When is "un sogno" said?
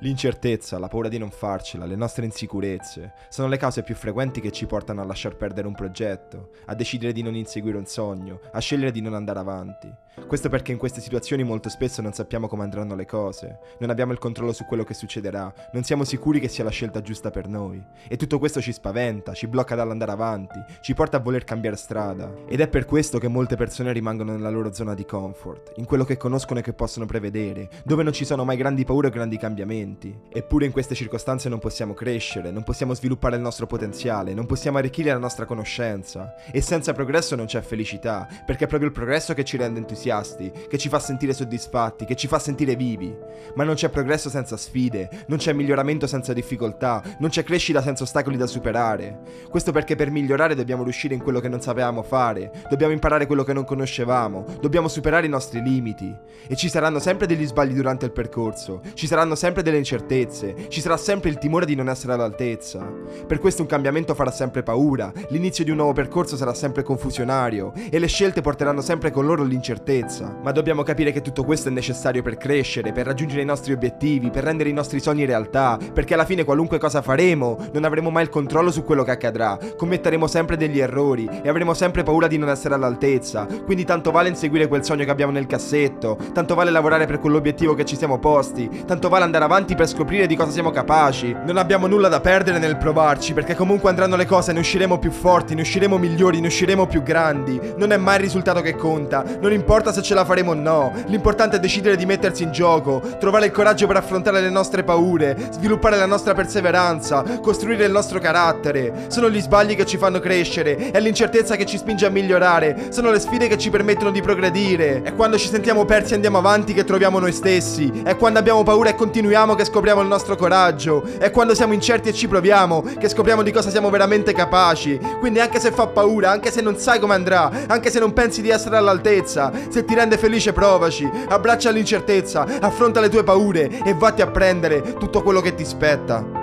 7.78-8.38